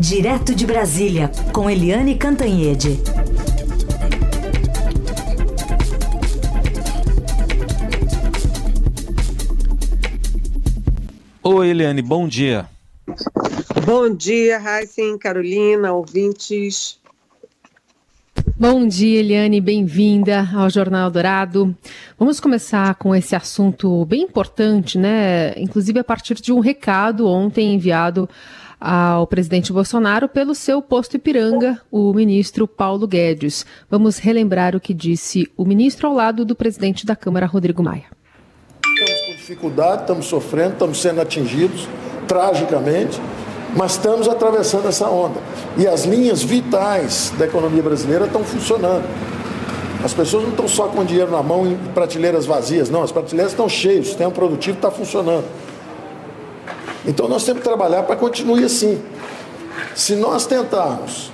[0.00, 2.98] Direto de Brasília, com Eliane Cantanhede.
[11.42, 12.66] Oi, Eliane, bom dia.
[13.84, 16.98] Bom dia, Raíssen, Carolina, ouvintes.
[18.58, 21.76] Bom dia, Eliane, bem-vinda ao Jornal Dourado.
[22.18, 25.52] Vamos começar com esse assunto bem importante, né?
[25.58, 28.26] Inclusive a partir de um recado ontem enviado
[28.80, 33.66] ao presidente Bolsonaro pelo seu posto Ipiranga, o ministro Paulo Guedes.
[33.90, 38.04] Vamos relembrar o que disse o ministro ao lado do presidente da Câmara, Rodrigo Maia.
[38.86, 41.86] Estamos com dificuldade, estamos sofrendo, estamos sendo atingidos
[42.26, 43.20] tragicamente,
[43.76, 45.40] mas estamos atravessando essa onda.
[45.76, 49.04] E as linhas vitais da economia brasileira estão funcionando.
[50.02, 53.52] As pessoas não estão só com dinheiro na mão em prateleiras vazias, não, as prateleiras
[53.52, 55.44] estão cheias, o sistema produtivo está funcionando.
[57.10, 59.02] Então nós temos que trabalhar para que continue assim.
[59.96, 61.32] Se nós tentarmos,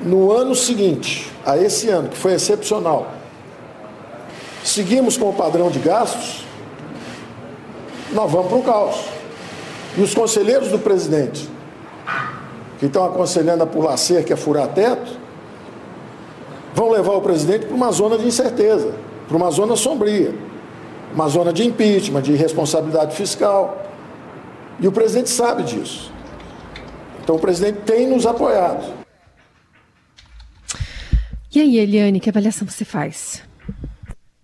[0.00, 3.08] no ano seguinte, a esse ano, que foi excepcional,
[4.62, 6.46] seguimos com o padrão de gastos,
[8.12, 8.94] nós vamos para o caos.
[9.98, 11.50] E os conselheiros do presidente,
[12.78, 15.10] que estão aconselhando a pular cerca e a furar teto,
[16.72, 18.94] vão levar o presidente para uma zona de incerteza,
[19.26, 20.32] para uma zona sombria,
[21.12, 23.85] uma zona de impeachment, de responsabilidade fiscal.
[24.80, 26.12] E o presidente sabe disso.
[27.22, 28.94] Então o presidente tem nos apoiado.
[31.54, 33.42] E aí, Eliane, que avaliação você faz?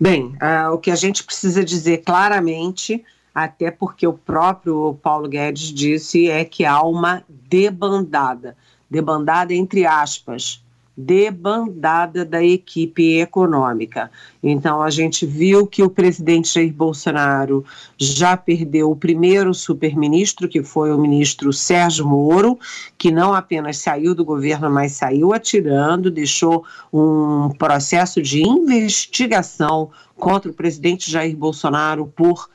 [0.00, 5.72] Bem, uh, o que a gente precisa dizer claramente, até porque o próprio Paulo Guedes
[5.72, 8.56] disse, é que há uma debandada
[8.92, 10.61] debandada entre aspas,
[10.96, 14.10] debandada da equipe econômica.
[14.42, 17.64] Então, a gente viu que o presidente Jair Bolsonaro
[17.96, 22.58] já perdeu o primeiro superministro, que foi o ministro Sérgio Moro,
[22.98, 30.50] que não apenas saiu do governo, mas saiu atirando, deixou um processo de investigação contra
[30.50, 32.48] o presidente Jair Bolsonaro por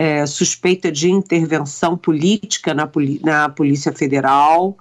[0.00, 2.90] é, suspeita de intervenção política na,
[3.22, 4.74] na Polícia Federal.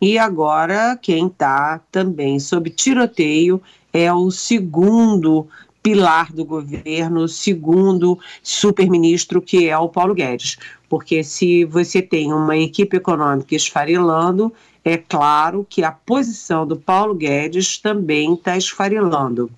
[0.00, 5.46] E agora, quem está também sob tiroteio é o segundo
[5.80, 10.56] pilar do governo, segundo superministro, que é o Paulo Guedes.
[10.88, 14.52] Porque se você tem uma equipe econômica esfarelando,
[14.84, 19.48] é claro que a posição do Paulo Guedes também está esfarelando.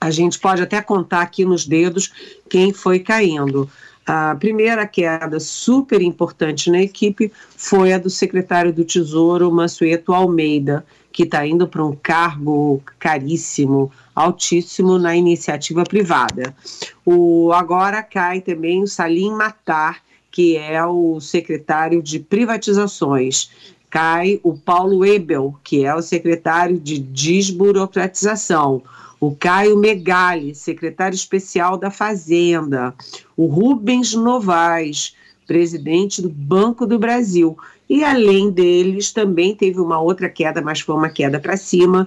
[0.00, 2.10] A gente pode até contar aqui nos dedos
[2.48, 3.68] quem foi caindo.
[4.08, 10.82] A primeira queda super importante na equipe foi a do secretário do Tesouro, Mansueto Almeida,
[11.12, 16.56] que está indo para um cargo caríssimo, altíssimo na iniciativa privada.
[17.04, 23.50] O, agora cai também o Salim Matar, que é o secretário de privatizações.
[23.90, 28.82] Cai o Paulo Ebel, que é o secretário de desburocratização
[29.20, 32.94] o Caio Megali, secretário especial da Fazenda,
[33.36, 35.14] o Rubens Novaes,
[35.46, 37.56] presidente do Banco do Brasil.
[37.88, 42.06] E além deles, também teve uma outra queda, mas foi uma queda para cima,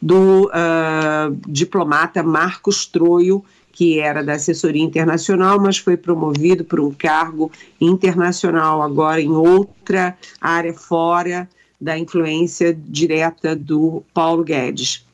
[0.00, 6.90] do uh, diplomata Marcos Troio, que era da assessoria internacional, mas foi promovido por um
[6.90, 7.50] cargo
[7.80, 11.48] internacional agora em outra área fora
[11.80, 15.06] da influência direta do Paulo Guedes.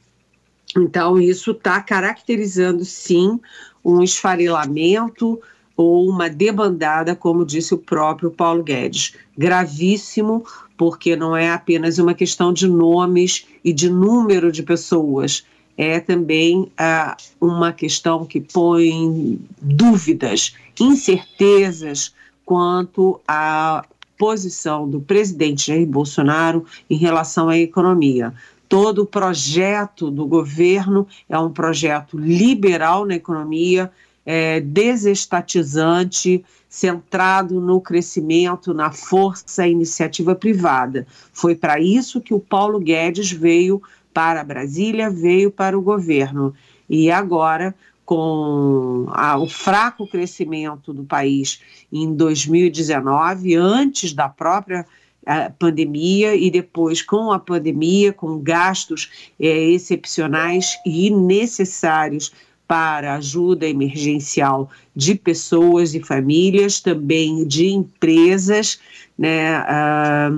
[0.77, 3.41] Então, isso está caracterizando, sim,
[3.85, 5.41] um esfarelamento
[5.77, 9.15] ou uma debandada, como disse o próprio Paulo Guedes.
[9.37, 10.45] Gravíssimo,
[10.77, 15.45] porque não é apenas uma questão de nomes e de número de pessoas,
[15.77, 22.13] é também ah, uma questão que põe dúvidas, incertezas
[22.45, 23.85] quanto à
[24.19, 28.35] posição do presidente Jair Bolsonaro em relação à economia
[28.69, 33.91] todo o projeto do governo é um projeto liberal na economia,
[34.27, 41.07] é, desestatizante, centrado no crescimento, na força e iniciativa privada.
[41.33, 43.83] Foi para isso que o Paulo Guedes veio
[44.13, 46.53] para Brasília, veio para o governo.
[46.91, 47.75] E agora,
[48.05, 51.61] com a, o fraco crescimento do país
[51.91, 54.85] em 2019, antes da própria
[55.29, 62.33] a pandemia e depois com a pandemia, com gastos é, excepcionais e necessários
[62.67, 68.81] para ajuda emergencial de pessoas e famílias, também de empresas,
[69.19, 69.57] né?
[69.67, 70.31] Ah,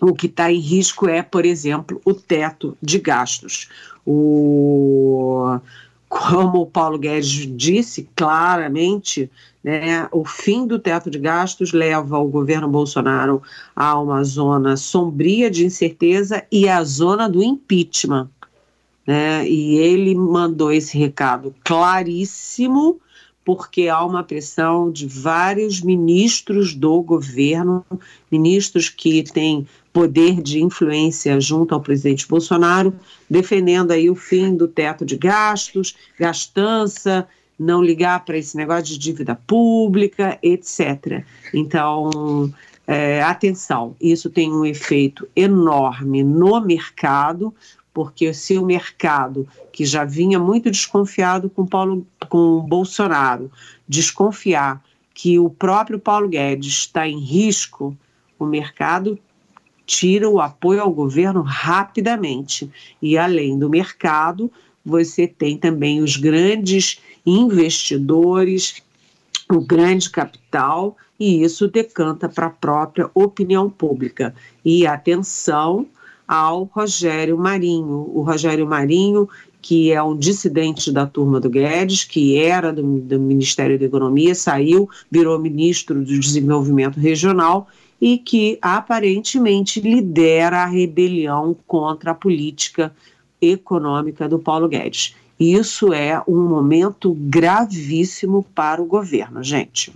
[0.00, 3.68] o que está em risco é, por exemplo, o teto de gastos.
[4.04, 5.58] O,
[6.08, 9.30] como o Paulo Guedes disse claramente,
[9.62, 10.08] Né?
[10.10, 13.42] O fim do teto de gastos leva o governo Bolsonaro
[13.76, 18.28] a uma zona sombria de incerteza e a zona do impeachment.
[19.06, 19.46] Né?
[19.48, 23.00] E ele mandou esse recado claríssimo,
[23.44, 27.84] porque há uma pressão de vários ministros do governo,
[28.30, 32.94] ministros que têm poder de influência junto ao presidente Bolsonaro,
[33.28, 37.26] defendendo aí o fim do teto de gastos, gastança,
[37.60, 41.22] não ligar para esse negócio de dívida pública, etc.
[41.52, 42.50] Então,
[42.86, 47.54] é, atenção, isso tem um efeito enorme no mercado,
[47.92, 53.52] porque se o mercado, que já vinha muito desconfiado com Paulo, com Bolsonaro,
[53.86, 57.94] desconfiar que o próprio Paulo Guedes está em risco,
[58.38, 59.18] o mercado
[59.84, 62.70] tira o apoio ao governo rapidamente.
[63.02, 64.50] E além do mercado,
[64.84, 68.82] você tem também os grandes investidores,
[69.50, 74.34] o grande capital, e isso decanta para a própria opinião pública.
[74.64, 75.86] E atenção
[76.26, 78.08] ao Rogério Marinho.
[78.14, 79.28] O Rogério Marinho,
[79.60, 84.34] que é um dissidente da turma do Guedes, que era do, do Ministério da Economia,
[84.34, 87.68] saiu, virou ministro do Desenvolvimento Regional
[88.00, 92.94] e que aparentemente lidera a rebelião contra a política
[93.40, 95.14] econômica do Paulo Guedes.
[95.38, 99.92] Isso é um momento gravíssimo para o governo, gente.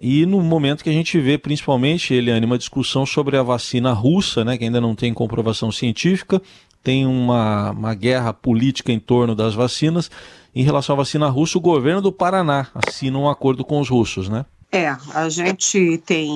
[0.00, 4.44] E no momento que a gente vê, principalmente, Eliane, uma discussão sobre a vacina russa,
[4.44, 6.40] né, que ainda não tem comprovação científica,
[6.82, 10.08] tem uma, uma guerra política em torno das vacinas.
[10.54, 14.28] Em relação à vacina russa, o governo do Paraná assina um acordo com os russos,
[14.28, 14.46] né?
[14.70, 16.30] É, a gente tem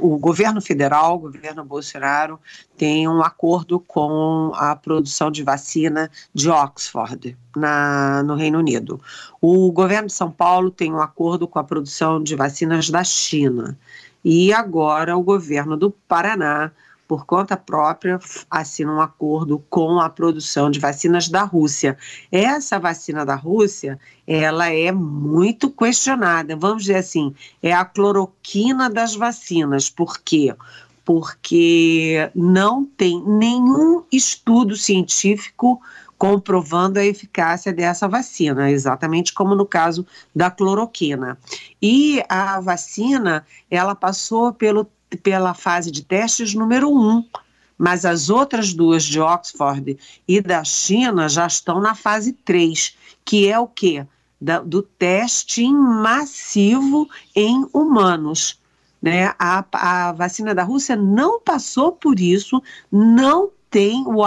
[0.00, 2.40] o governo federal, o governo Bolsonaro,
[2.78, 8.98] tem um acordo com a produção de vacina de Oxford, na, no Reino Unido.
[9.38, 13.78] O governo de São Paulo tem um acordo com a produção de vacinas da China.
[14.24, 16.72] E agora o governo do Paraná
[17.06, 18.18] por conta própria,
[18.50, 21.96] assina um acordo com a produção de vacinas da Rússia.
[22.32, 26.56] Essa vacina da Rússia, ela é muito questionada.
[26.56, 29.90] Vamos dizer assim, é a cloroquina das vacinas.
[29.90, 30.54] Por quê?
[31.04, 35.80] Porque não tem nenhum estudo científico
[36.16, 41.36] comprovando a eficácia dessa vacina, exatamente como no caso da cloroquina.
[41.82, 47.24] E a vacina, ela passou pelo pela fase de testes número um,
[47.76, 53.48] mas as outras duas de Oxford e da China já estão na fase 3, que
[53.48, 54.06] é o quê?
[54.40, 58.60] Da, do teste massivo em humanos.
[59.00, 59.34] Né?
[59.38, 64.22] A, a vacina da Rússia não passou por isso, não tem o,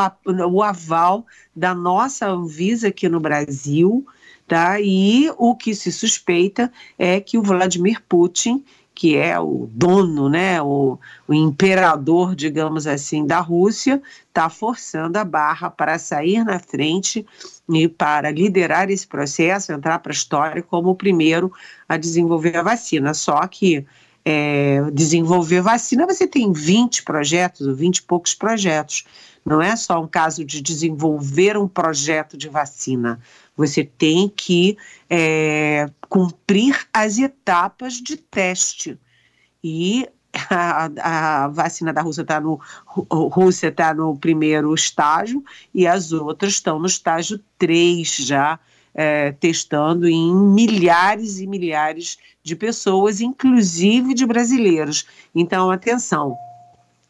[0.52, 1.26] o aval
[1.56, 4.06] da nossa Anvisa aqui no Brasil,
[4.46, 4.80] tá?
[4.80, 8.64] E o que se suspeita é que o Vladimir Putin
[8.98, 10.98] que é o dono, né, o,
[11.28, 17.24] o imperador, digamos assim, da Rússia, está forçando a barra para sair na frente
[17.70, 21.54] e para liderar esse processo, entrar para a história como o primeiro
[21.88, 23.14] a desenvolver a vacina.
[23.14, 23.86] Só que
[24.26, 29.06] é, desenvolver vacina, você tem 20 projetos, ou 20 e poucos projetos.
[29.46, 33.20] Não é só um caso de desenvolver um projeto de vacina.
[33.58, 34.78] Você tem que
[35.10, 38.98] é, cumprir as etapas de teste.
[39.64, 40.08] E
[40.50, 46.54] a, a, vacina da Rússia está no Rússia está no primeiro estágio e as outras
[46.54, 48.60] estão no estágio 3 já
[48.94, 55.06] é, testando em milhares e milhares de pessoas, inclusive de brasileiros.
[55.36, 56.36] Então, atenção,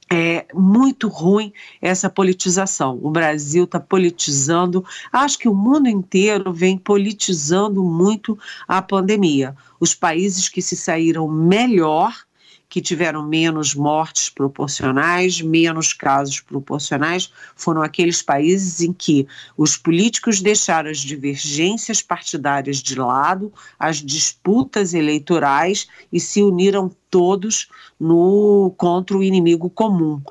[0.09, 2.99] é muito ruim essa politização.
[3.01, 8.37] O Brasil está politizando, acho que o mundo inteiro vem politizando muito
[8.67, 9.55] a pandemia.
[9.79, 12.26] Os países que se saíram melhor
[12.69, 20.41] que tiveram menos mortes proporcionais, menos casos proporcionais, foram aqueles países em que os políticos
[20.41, 27.69] deixaram as divergências partidárias de lado, as disputas eleitorais e se uniram todos
[27.99, 30.21] no contra o inimigo comum.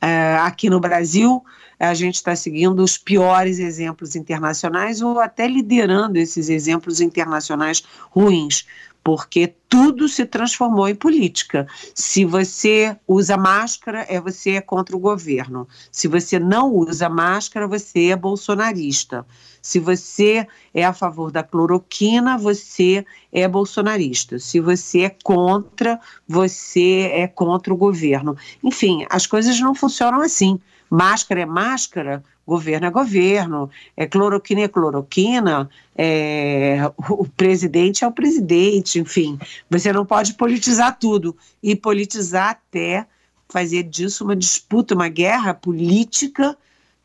[0.00, 1.42] É, aqui no Brasil,
[1.80, 8.66] a gente está seguindo os piores exemplos internacionais ou até liderando esses exemplos internacionais ruins,
[9.06, 11.68] porque tudo se transformou em política.
[11.94, 15.68] Se você usa máscara, é você é contra o governo.
[15.92, 19.24] Se você não usa máscara, você é bolsonarista.
[19.62, 20.44] Se você
[20.74, 24.40] é a favor da cloroquina, você é bolsonarista.
[24.40, 28.36] Se você é contra, você é contra o governo.
[28.60, 30.58] Enfim, as coisas não funcionam assim.
[30.90, 36.78] Máscara é máscara, governo é governo, é cloroquina é cloroquina, é,
[37.08, 39.38] o presidente é o presidente, enfim.
[39.68, 43.06] Você não pode politizar tudo e politizar até
[43.48, 46.56] fazer disso uma disputa, uma guerra política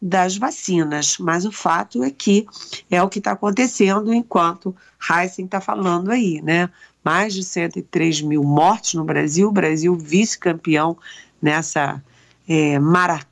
[0.01, 1.17] das vacinas.
[1.19, 2.47] Mas o fato é que
[2.89, 4.75] é o que está acontecendo enquanto
[5.09, 6.69] Heisen está falando aí, né?
[7.03, 10.97] Mais de 103 mil mortes no Brasil, Brasil vice-campeão
[11.41, 12.01] nessa
[12.47, 13.30] é, maratona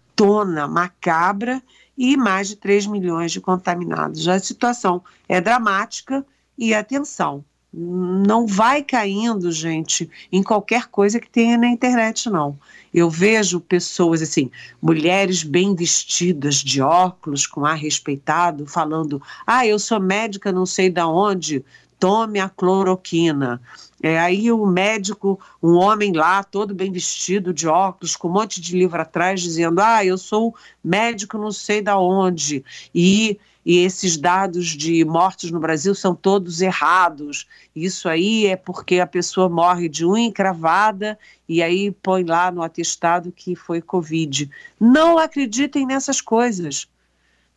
[0.67, 1.61] macabra
[1.97, 4.27] e mais de 3 milhões de contaminados.
[4.27, 6.25] A situação é dramática
[6.57, 12.57] e atenção, não vai caindo, gente, em qualquer coisa que tenha na internet, não.
[12.91, 14.49] Eu vejo pessoas assim,
[14.81, 20.89] mulheres bem vestidas, de óculos, com ar respeitado, falando: ah, eu sou médica, não sei
[20.89, 21.63] da onde,
[21.99, 23.61] tome a cloroquina.
[24.01, 28.61] É, aí o médico, um homem lá, todo bem vestido, de óculos, com um monte
[28.61, 32.63] de livro atrás, dizendo: Ah, eu sou médico não sei da onde.
[32.95, 37.45] E, e esses dados de mortes no Brasil são todos errados.
[37.75, 42.63] Isso aí é porque a pessoa morre de unha encravada e aí põe lá no
[42.63, 44.49] atestado que foi Covid.
[44.79, 46.87] Não acreditem nessas coisas.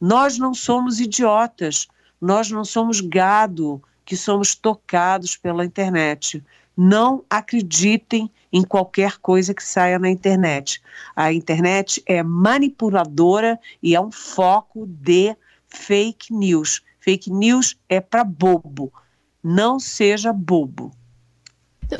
[0.00, 1.86] Nós não somos idiotas,
[2.20, 6.42] nós não somos gado que somos tocados pela internet.
[6.76, 10.82] Não acreditem em qualquer coisa que saia na internet.
[11.14, 15.36] A internet é manipuladora e é um foco de
[15.68, 16.82] fake news.
[17.00, 18.92] Fake news é para bobo.
[19.42, 20.92] Não seja bobo.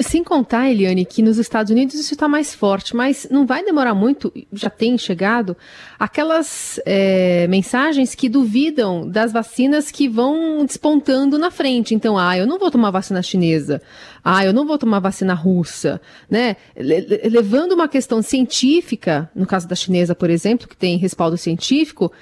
[0.00, 3.94] Sem contar, Eliane, que nos Estados Unidos isso está mais forte, mas não vai demorar
[3.94, 5.56] muito, já tem chegado,
[5.98, 11.94] aquelas é, mensagens que duvidam das vacinas que vão despontando na frente.
[11.94, 13.82] Então, ah, eu não vou tomar vacina chinesa,
[14.24, 16.56] ah, eu não vou tomar vacina russa, né?
[16.76, 22.12] levando uma questão científica, no caso da chinesa, por exemplo, que tem respaldo científico,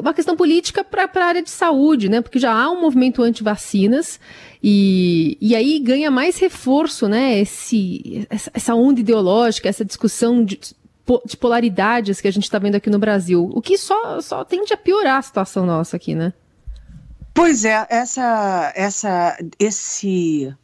[0.00, 2.20] uma questão política para a área de saúde, né?
[2.20, 4.18] Porque já há um movimento anti-vacinas
[4.62, 7.38] e, e aí ganha mais reforço, né?
[7.38, 10.58] Esse, essa, essa onda ideológica, essa discussão de,
[11.24, 14.72] de polaridades que a gente está vendo aqui no Brasil, o que só, só tende
[14.72, 16.32] a piorar a situação nossa aqui, né?
[17.34, 20.54] Pois é, essa, essa, esse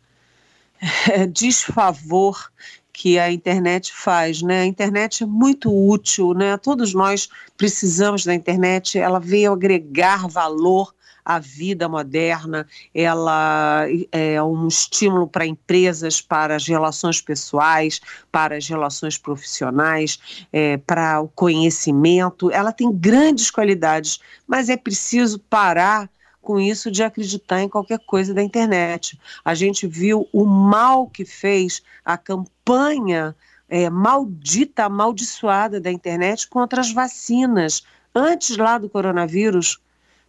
[1.31, 2.51] desfavor
[2.93, 4.63] que a internet faz, né?
[4.63, 6.57] A internet é muito útil, né?
[6.57, 10.95] Todos nós precisamos da internet, ela veio agregar valor
[11.25, 18.67] à vida moderna, ela é um estímulo para empresas, para as relações pessoais, para as
[18.67, 22.51] relações profissionais, é, para o conhecimento.
[22.51, 26.11] Ela tem grandes qualidades, mas é preciso parar
[26.43, 29.19] com isso de acreditar em qualquer coisa da internet.
[29.45, 33.35] A gente viu o mal que fez a campanha
[33.69, 37.83] é, maldita, amaldiçoada da internet contra as vacinas.
[38.15, 39.81] Antes lá do coronavírus,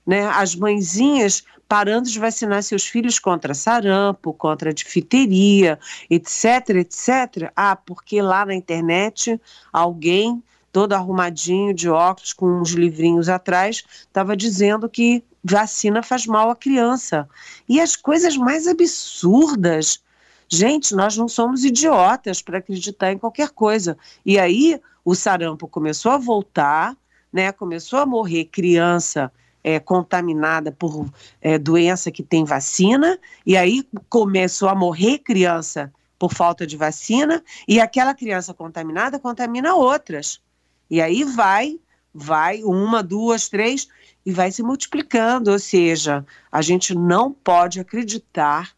[0.05, 5.79] né, as mãezinhas parando de vacinar seus filhos contra sarampo, contra difteria,
[6.09, 7.51] etc, etc.
[7.55, 9.41] Ah, porque lá na internet
[9.71, 10.41] alguém
[10.71, 16.55] todo arrumadinho de óculos com uns livrinhos atrás estava dizendo que vacina faz mal à
[16.55, 17.27] criança.
[17.67, 20.01] E as coisas mais absurdas.
[20.47, 23.97] Gente, nós não somos idiotas para acreditar em qualquer coisa.
[24.25, 26.95] E aí o sarampo começou a voltar,
[27.31, 27.51] né?
[27.51, 29.31] Começou a morrer criança
[29.63, 31.09] é, contaminada por
[31.41, 37.43] é, doença que tem vacina, e aí começou a morrer criança por falta de vacina,
[37.67, 40.41] e aquela criança contaminada contamina outras.
[40.89, 41.79] E aí vai,
[42.13, 43.87] vai, uma, duas, três,
[44.25, 45.51] e vai se multiplicando.
[45.51, 48.73] Ou seja, a gente não pode acreditar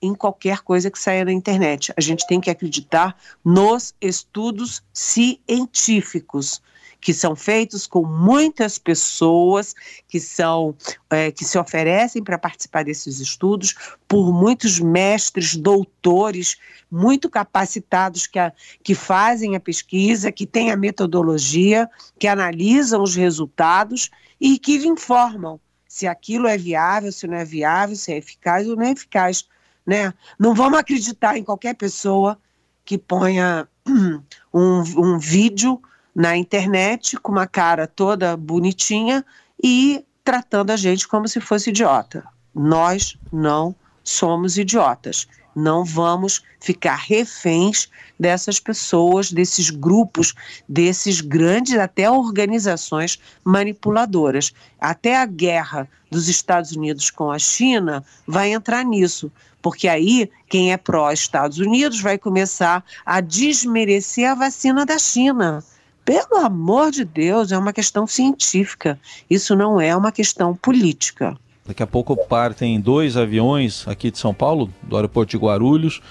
[0.00, 1.92] em qualquer coisa que saia na internet.
[1.96, 6.60] A gente tem que acreditar nos estudos científicos
[7.04, 9.74] que são feitos com muitas pessoas
[10.08, 10.74] que são
[11.10, 13.74] é, que se oferecem para participar desses estudos
[14.08, 16.56] por muitos mestres, doutores
[16.90, 18.50] muito capacitados que, a,
[18.82, 25.60] que fazem a pesquisa, que têm a metodologia, que analisam os resultados e que informam
[25.86, 29.46] se aquilo é viável, se não é viável, se é eficaz ou não é eficaz.
[29.86, 30.14] Né?
[30.38, 32.38] Não vamos acreditar em qualquer pessoa
[32.82, 33.68] que ponha
[34.54, 35.82] um, um vídeo
[36.14, 39.24] na internet com uma cara toda bonitinha
[39.62, 42.24] e tratando a gente como se fosse idiota.
[42.54, 45.26] Nós não somos idiotas.
[45.56, 50.34] Não vamos ficar reféns dessas pessoas, desses grupos,
[50.68, 54.52] desses grandes até organizações manipuladoras.
[54.80, 59.30] Até a guerra dos Estados Unidos com a China vai entrar nisso,
[59.62, 65.62] porque aí quem é pró-Estados Unidos vai começar a desmerecer a vacina da China.
[66.04, 68.98] Pelo amor de Deus, é uma questão científica.
[69.28, 71.36] Isso não é uma questão política.
[71.66, 76.02] Daqui a pouco partem dois aviões aqui de São Paulo, do aeroporto de Guarulhos,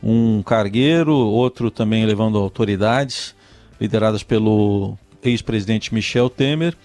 [0.00, 3.34] um cargueiro, outro também levando autoridades,
[3.80, 6.76] lideradas pelo ex-presidente Michel Temer,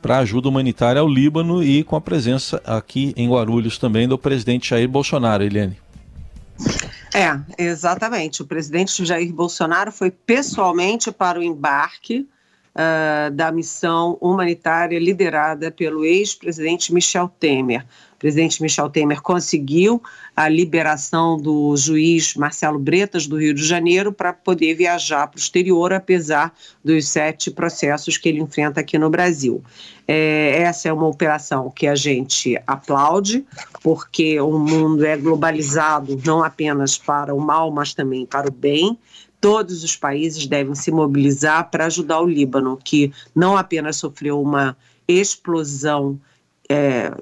[0.00, 4.70] para ajuda humanitária ao Líbano e com a presença aqui em Guarulhos também do presidente
[4.70, 5.83] Jair Bolsonaro, Eliane.
[7.14, 8.42] É, exatamente.
[8.42, 12.28] O presidente Jair Bolsonaro foi pessoalmente para o embarque
[12.74, 17.86] uh, da missão humanitária liderada pelo ex-presidente Michel Temer.
[18.24, 20.02] Presidente Michel Temer conseguiu
[20.34, 25.38] a liberação do juiz Marcelo Bretas, do Rio de Janeiro, para poder viajar para o
[25.38, 26.50] exterior, apesar
[26.82, 29.62] dos sete processos que ele enfrenta aqui no Brasil.
[30.08, 33.44] É, essa é uma operação que a gente aplaude,
[33.82, 38.98] porque o mundo é globalizado não apenas para o mal, mas também para o bem
[39.38, 44.74] todos os países devem se mobilizar para ajudar o Líbano, que não apenas sofreu uma
[45.06, 46.18] explosão
[46.66, 47.12] é,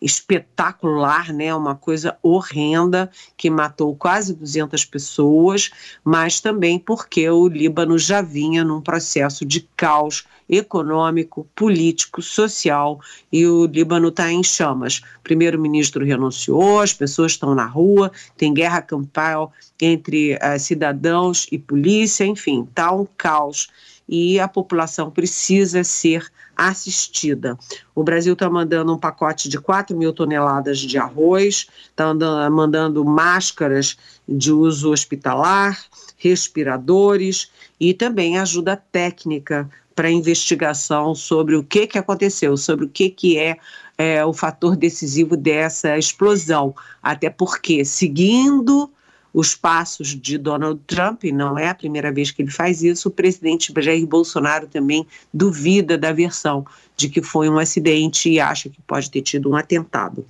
[0.00, 5.70] espetacular, né, uma coisa horrenda que matou quase 200 pessoas,
[6.04, 13.00] mas também porque o Líbano já vinha num processo de caos econômico, político, social
[13.30, 15.02] e o Líbano está em chamas.
[15.18, 21.58] O primeiro-ministro renunciou, as pessoas estão na rua, tem guerra campal entre uh, cidadãos e
[21.58, 23.68] polícia, enfim, está um caos
[24.08, 27.56] e a população precisa ser assistida.
[27.94, 32.12] O Brasil está mandando um pacote de 4 mil toneladas de arroz, está
[32.50, 33.96] mandando máscaras
[34.28, 35.78] de uso hospitalar,
[36.16, 43.10] respiradores e também ajuda técnica para investigação sobre o que, que aconteceu, sobre o que,
[43.10, 43.56] que é,
[43.96, 46.74] é o fator decisivo dessa explosão.
[47.02, 48.90] Até porque, seguindo
[49.38, 53.06] os passos de Donald Trump, e não é a primeira vez que ele faz isso,
[53.06, 58.68] o presidente Jair Bolsonaro também duvida da versão de que foi um acidente e acha
[58.68, 60.26] que pode ter tido um atentado.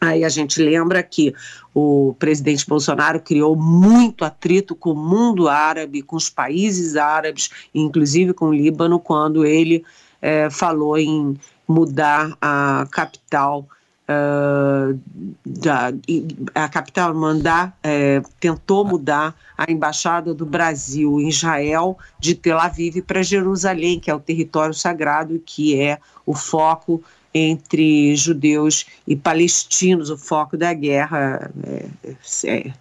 [0.00, 1.34] Aí a gente lembra que
[1.74, 8.32] o presidente Bolsonaro criou muito atrito com o mundo árabe, com os países árabes, inclusive
[8.32, 9.84] com o Líbano, quando ele
[10.22, 13.68] é, falou em mudar a capital
[14.08, 14.98] uh,
[15.44, 15.92] da,
[16.54, 23.02] a capital mandar é, tentou mudar a embaixada do Brasil em Israel de Tel Aviv
[23.02, 30.10] para Jerusalém, que é o território sagrado que é o foco entre judeus e palestinos,
[30.10, 32.14] o foco da guerra é,
[32.46, 32.72] é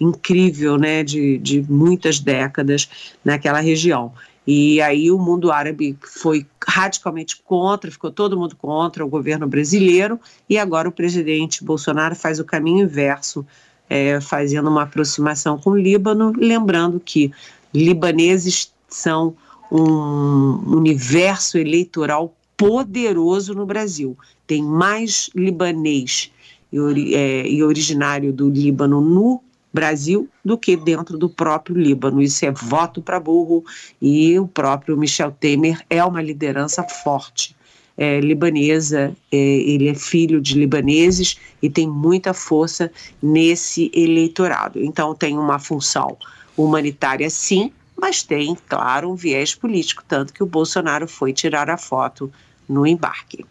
[0.00, 2.88] incrível, né, de, de muitas décadas
[3.24, 4.12] naquela região.
[4.46, 10.20] E aí o mundo árabe foi radicalmente contra, ficou todo mundo contra o governo brasileiro,
[10.48, 13.44] e agora o presidente Bolsonaro faz o caminho inverso,
[13.88, 17.32] é, fazendo uma aproximação com o Líbano, lembrando que
[17.74, 19.34] libaneses são
[19.70, 24.16] um universo eleitoral poderoso no Brasil.
[24.46, 26.30] Tem mais libanês
[26.72, 29.42] e, é, e originário do Líbano no
[29.76, 32.22] Brasil do que dentro do próprio Líbano.
[32.22, 33.62] Isso é voto para burro
[34.00, 37.54] e o próprio Michel Temer é uma liderança forte.
[37.98, 42.90] É, libanesa, é, ele é filho de libaneses e tem muita força
[43.22, 44.82] nesse eleitorado.
[44.82, 46.16] Então, tem uma função
[46.56, 51.78] humanitária, sim, mas tem, claro, um viés político, tanto que o Bolsonaro foi tirar a
[51.78, 52.30] foto
[52.68, 53.44] no embarque.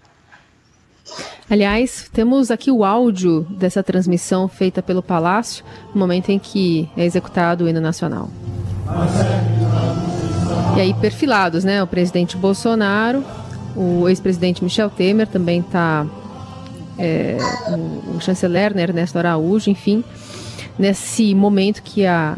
[1.49, 5.63] Aliás, temos aqui o áudio dessa transmissão feita pelo Palácio,
[5.93, 8.29] no momento em que é executado o hino nacional.
[10.75, 11.81] E aí, perfilados, né?
[11.81, 13.23] O presidente Bolsonaro,
[13.75, 16.05] o ex-presidente Michel Temer também está.
[16.97, 17.37] É,
[18.15, 20.01] o, chanceler né, Ernesto Araújo, enfim,
[20.79, 22.37] nesse momento que a,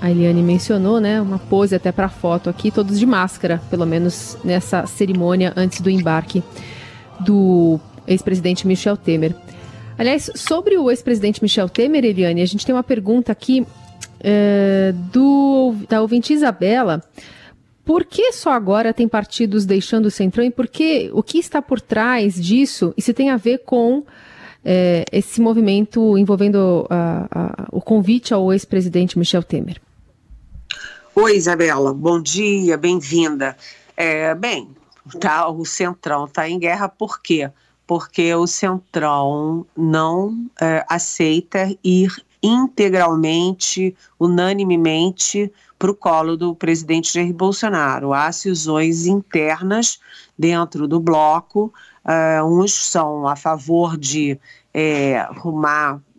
[0.00, 1.20] a Eliane mencionou, né?
[1.20, 5.90] Uma pose até para foto aqui, todos de máscara, pelo menos nessa cerimônia antes do
[5.90, 6.42] embarque
[7.20, 9.34] do ex-presidente Michel Temer.
[9.98, 13.66] Aliás, sobre o ex-presidente Michel Temer, Eliane, a gente tem uma pergunta aqui
[14.20, 17.02] é, do, da ouvinte Isabela.
[17.84, 21.62] Por que só agora tem partidos deixando o Centrão e por que, o que está
[21.62, 24.04] por trás disso e se tem a ver com
[24.64, 29.80] é, esse movimento envolvendo a, a, o convite ao ex-presidente Michel Temer?
[31.14, 33.56] Oi, Isabela, bom dia, bem-vinda.
[33.96, 34.68] É, bem,
[35.20, 37.50] tá, o Centrão está em guerra por quê?
[38.36, 42.10] O Centrão não é, aceita ir
[42.42, 48.12] integralmente, unanimemente para o colo do presidente Jair Bolsonaro.
[48.12, 49.98] Há cisões internas
[50.38, 51.72] dentro do bloco,
[52.04, 54.38] uh, uns são a favor de
[54.72, 56.15] é, arrumar é,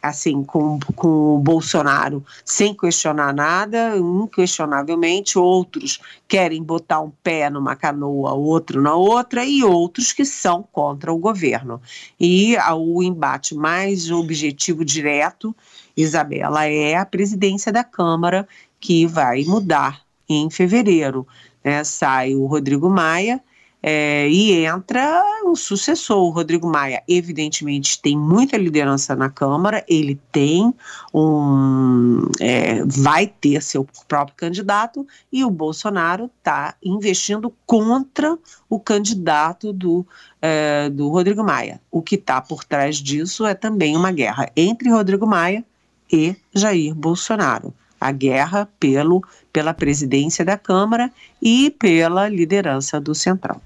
[0.00, 7.74] assim, com, com o Bolsonaro sem questionar nada, inquestionavelmente, outros querem botar um pé numa
[7.74, 11.80] canoa, outro na outra, e outros que são contra o governo.
[12.18, 15.54] E o embate mais objetivo direto,
[15.96, 18.46] Isabela, é a presidência da Câmara,
[18.80, 21.26] que vai mudar em fevereiro.
[21.64, 21.82] Né?
[21.82, 23.42] Sai o Rodrigo Maia
[23.82, 27.02] é, e entra o sucessor, o Rodrigo Maia.
[27.06, 30.74] Evidentemente, tem muita liderança na Câmara, ele tem
[31.14, 32.28] um.
[32.40, 38.36] É, vai ter seu próprio candidato, e o Bolsonaro está investindo contra
[38.68, 40.06] o candidato do,
[40.42, 41.80] é, do Rodrigo Maia.
[41.90, 45.64] O que está por trás disso é também uma guerra entre Rodrigo Maia
[46.10, 53.60] e Jair Bolsonaro a guerra pelo, pela presidência da Câmara e pela liderança do Central.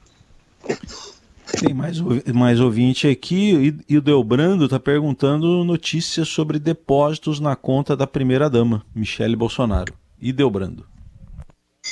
[1.59, 2.01] Tem mais,
[2.35, 8.07] mais ouvinte aqui e, e o Delbrando está perguntando notícias sobre depósitos na conta da
[8.07, 9.93] primeira-dama, Michele Bolsonaro.
[10.21, 10.87] E Delbrando.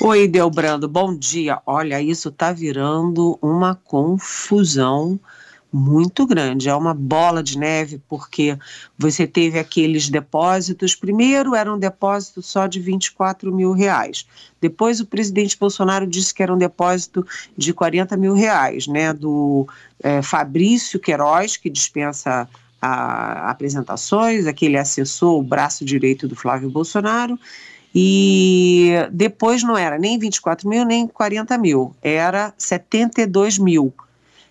[0.00, 1.60] Oi, Delbrando, bom dia.
[1.66, 5.20] Olha, isso está virando uma confusão
[5.72, 8.58] muito grande, é uma bola de neve, porque
[8.98, 10.94] você teve aqueles depósitos.
[10.94, 14.26] Primeiro era um depósito só de 24 mil reais.
[14.60, 17.24] Depois o presidente Bolsonaro disse que era um depósito
[17.56, 19.12] de 40 mil reais, né?
[19.12, 19.66] Do
[20.02, 22.48] é, Fabrício Queiroz, que dispensa
[22.82, 27.38] a, apresentações, aquele assessor, o braço direito do Flávio Bolsonaro.
[27.94, 33.92] E depois não era nem 24 mil, nem 40 mil, era 72 mil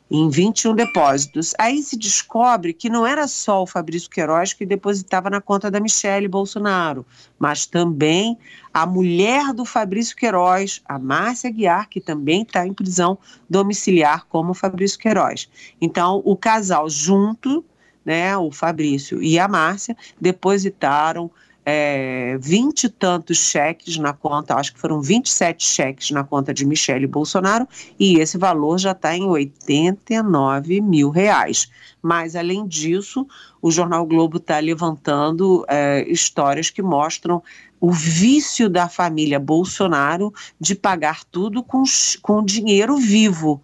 [0.09, 1.53] em 21 depósitos.
[1.57, 5.79] Aí se descobre que não era só o Fabrício Queiroz que depositava na conta da
[5.79, 7.05] Michele Bolsonaro,
[7.37, 8.37] mas também
[8.73, 13.17] a mulher do Fabrício Queiroz, a Márcia Guiar, que também está em prisão
[13.49, 15.49] domiciliar como Fabrício Queiroz.
[15.79, 17.63] Então, o casal junto,
[18.03, 21.29] né, o Fabrício e a Márcia, depositaram
[21.71, 26.65] é, 20 e tantos cheques na conta, acho que foram 27 cheques na conta de
[26.65, 27.67] Michele Bolsonaro,
[27.99, 31.69] e esse valor já está em 89 mil reais.
[32.01, 33.27] Mas, além disso,
[33.61, 37.43] o Jornal Globo está levantando é, histórias que mostram
[37.79, 41.83] o vício da família Bolsonaro de pagar tudo com,
[42.23, 43.61] com dinheiro vivo.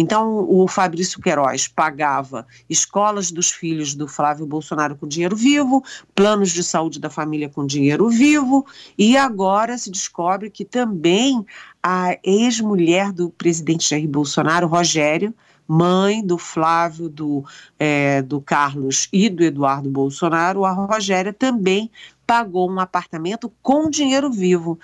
[0.00, 5.82] Então, o Fabrício Queiroz pagava escolas dos filhos do Flávio Bolsonaro com dinheiro vivo,
[6.14, 8.64] planos de saúde da família com dinheiro vivo,
[8.96, 11.44] e agora se descobre que também
[11.82, 15.34] a ex-mulher do presidente Jair Bolsonaro, Rogério,
[15.66, 17.44] mãe do Flávio, do,
[17.76, 21.90] é, do Carlos e do Eduardo Bolsonaro, a Rogéria também
[22.24, 24.78] pagou um apartamento com dinheiro vivo.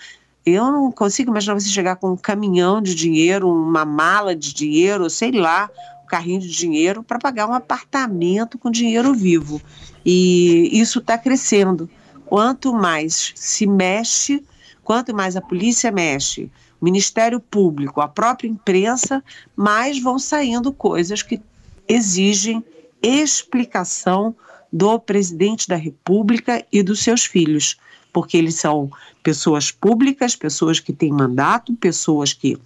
[0.46, 5.08] Eu não consigo imaginar você chegar com um caminhão de dinheiro, uma mala de dinheiro,
[5.08, 5.70] sei lá,
[6.02, 9.60] um carrinho de dinheiro para pagar um apartamento com dinheiro vivo.
[10.04, 11.88] E isso está crescendo.
[12.26, 14.44] Quanto mais se mexe,
[14.82, 19.24] quanto mais a polícia mexe, o Ministério Público, a própria imprensa,
[19.56, 21.40] mais vão saindo coisas que
[21.88, 22.62] exigem
[23.02, 24.36] explicação
[24.70, 27.78] do presidente da República e dos seus filhos
[28.14, 28.90] porque eles são
[29.24, 32.58] pessoas públicas, pessoas que têm mandato, pessoas que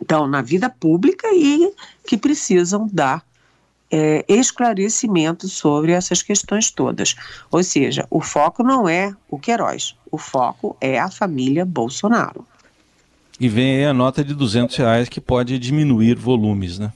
[0.00, 1.72] estão na vida pública e
[2.06, 3.24] que precisam dar
[3.90, 7.16] é, esclarecimento sobre essas questões todas.
[7.50, 12.46] Ou seja, o foco não é o Queiroz, o foco é a família Bolsonaro.
[13.40, 16.92] E vem aí a nota de 200 reais que pode diminuir volumes, né?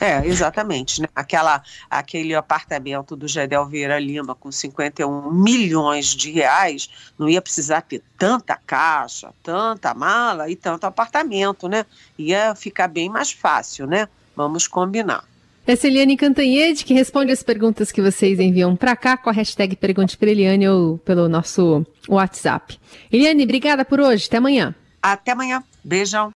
[0.00, 1.02] É, exatamente.
[1.02, 1.08] Né?
[1.14, 7.80] Aquela, aquele apartamento do Gedel Vieira Lima com 51 milhões de reais não ia precisar
[7.82, 11.84] ter tanta caixa, tanta mala e tanto apartamento, né?
[12.18, 14.08] Ia ficar bem mais fácil, né?
[14.36, 15.24] Vamos combinar.
[15.66, 19.32] Essa é Eliane Cantanhede, que responde as perguntas que vocês enviam para cá com a
[19.34, 22.80] hashtag Pergunte para Eliane ou pelo nosso WhatsApp.
[23.12, 24.26] Eliane, obrigada por hoje.
[24.28, 24.74] Até amanhã.
[25.02, 25.62] Até amanhã.
[25.84, 26.26] Beijão.